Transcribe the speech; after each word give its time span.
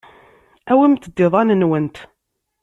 Awimt-d 0.71 1.17
iḍan-nwent. 1.25 1.95